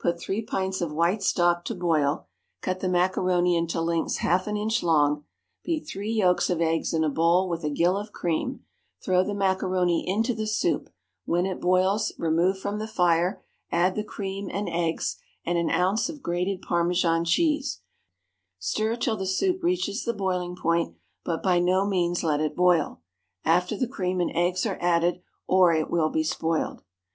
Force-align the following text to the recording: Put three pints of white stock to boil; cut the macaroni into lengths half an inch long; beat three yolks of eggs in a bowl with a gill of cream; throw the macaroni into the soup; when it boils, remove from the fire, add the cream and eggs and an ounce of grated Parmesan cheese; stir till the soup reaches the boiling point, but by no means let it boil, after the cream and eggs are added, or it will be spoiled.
Put 0.00 0.18
three 0.18 0.40
pints 0.40 0.80
of 0.80 0.90
white 0.90 1.22
stock 1.22 1.62
to 1.66 1.74
boil; 1.74 2.28
cut 2.62 2.80
the 2.80 2.88
macaroni 2.88 3.54
into 3.54 3.78
lengths 3.82 4.20
half 4.24 4.46
an 4.46 4.56
inch 4.56 4.82
long; 4.82 5.24
beat 5.64 5.86
three 5.86 6.10
yolks 6.12 6.48
of 6.48 6.62
eggs 6.62 6.94
in 6.94 7.04
a 7.04 7.10
bowl 7.10 7.46
with 7.46 7.62
a 7.62 7.68
gill 7.68 7.98
of 7.98 8.10
cream; 8.10 8.64
throw 9.04 9.22
the 9.22 9.34
macaroni 9.34 10.02
into 10.08 10.32
the 10.32 10.46
soup; 10.46 10.88
when 11.26 11.44
it 11.44 11.60
boils, 11.60 12.10
remove 12.16 12.58
from 12.58 12.78
the 12.78 12.88
fire, 12.88 13.44
add 13.70 13.96
the 13.96 14.02
cream 14.02 14.48
and 14.50 14.66
eggs 14.70 15.18
and 15.44 15.58
an 15.58 15.68
ounce 15.68 16.08
of 16.08 16.22
grated 16.22 16.62
Parmesan 16.62 17.26
cheese; 17.26 17.82
stir 18.58 18.96
till 18.96 19.18
the 19.18 19.26
soup 19.26 19.62
reaches 19.62 20.06
the 20.06 20.14
boiling 20.14 20.56
point, 20.56 20.94
but 21.22 21.42
by 21.42 21.58
no 21.58 21.84
means 21.86 22.24
let 22.24 22.40
it 22.40 22.56
boil, 22.56 23.02
after 23.44 23.76
the 23.76 23.86
cream 23.86 24.22
and 24.22 24.30
eggs 24.34 24.64
are 24.64 24.78
added, 24.80 25.20
or 25.46 25.74
it 25.74 25.90
will 25.90 26.08
be 26.08 26.24
spoiled. 26.24 26.82